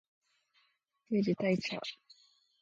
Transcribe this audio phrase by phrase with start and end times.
[1.11, 1.79] 定時退社